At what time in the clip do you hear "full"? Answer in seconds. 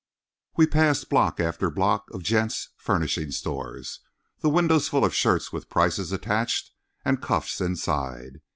4.87-5.05